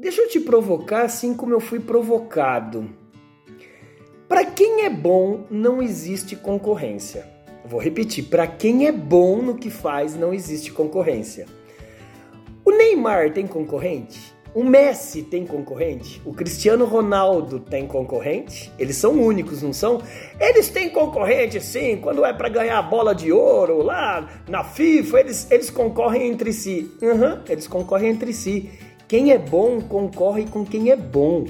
[0.00, 2.88] Deixa eu te provocar assim como eu fui provocado.
[4.28, 7.26] Para quem é bom, não existe concorrência.
[7.64, 11.46] Vou repetir: para quem é bom no que faz, não existe concorrência.
[12.64, 14.32] O Neymar tem concorrente?
[14.54, 16.22] O Messi tem concorrente?
[16.24, 18.72] O Cristiano Ronaldo tem concorrente?
[18.78, 20.00] Eles são únicos, não são?
[20.38, 21.96] Eles têm concorrente, sim.
[21.96, 26.52] Quando é para ganhar a bola de ouro lá na FIFA, eles, eles concorrem entre
[26.52, 26.88] si.
[27.02, 28.70] Uhum, eles concorrem entre si.
[29.08, 31.46] Quem é bom concorre com quem é bom.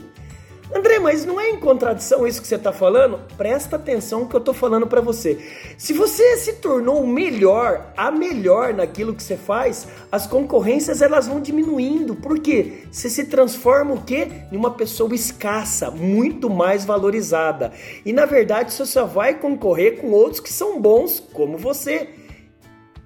[0.72, 3.18] André, mas não é em contradição isso que você está falando?
[3.36, 5.38] Presta atenção que eu estou falando para você.
[5.76, 11.26] Se você se tornou o melhor, a melhor naquilo que você faz, as concorrências elas
[11.26, 12.14] vão diminuindo.
[12.14, 12.84] Por quê?
[12.92, 14.28] Você se transforma o quê?
[14.52, 17.72] Em uma pessoa escassa, muito mais valorizada.
[18.04, 22.10] E na verdade você só vai concorrer com outros que são bons como você.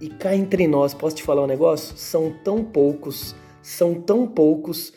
[0.01, 1.97] E cá entre nós, posso te falar um negócio?
[1.97, 4.93] São tão poucos, são tão poucos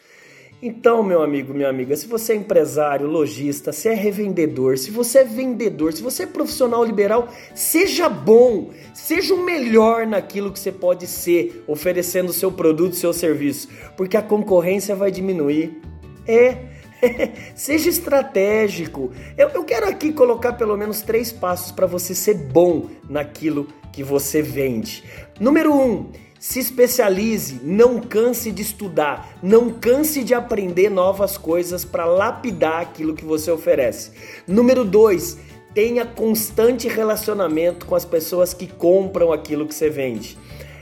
[0.62, 5.20] então, meu amigo, minha amiga, se você é empresário, lojista, se é revendedor, se você
[5.20, 10.72] é vendedor, se você é profissional liberal, seja bom, seja o melhor naquilo que você
[10.72, 15.80] pode ser, oferecendo o seu produto, seu serviço, porque a concorrência vai diminuir.
[16.28, 16.58] É,
[17.54, 19.12] seja estratégico.
[19.38, 24.02] Eu, eu, quero aqui colocar pelo menos três passos para você ser bom naquilo que
[24.02, 25.04] você vende.
[25.40, 26.10] Número um,
[26.48, 33.16] se especialize, não canse de estudar, não canse de aprender novas coisas para lapidar aquilo
[33.16, 34.12] que você oferece.
[34.48, 35.40] Número 2,
[35.74, 40.38] tenha constante relacionamento com as pessoas que compram aquilo que você vende.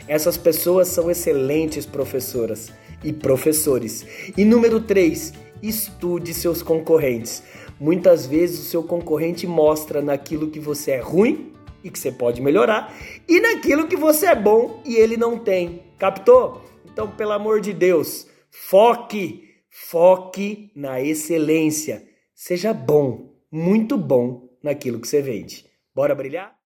[0.06, 2.70] Essas pessoas são excelentes professoras
[3.02, 4.06] e professores.
[4.36, 7.42] E número 3, estude seus concorrentes.
[7.80, 11.54] Muitas vezes o seu concorrente mostra naquilo que você é ruim
[11.84, 12.94] e que você pode melhorar,
[13.28, 15.84] e naquilo que você é bom e ele não tem.
[15.98, 16.62] Captou?
[16.86, 22.08] Então, pelo amor de Deus, foque, foque na excelência.
[22.34, 25.66] Seja bom, muito bom naquilo que você vende.
[25.94, 26.58] Bora brilhar?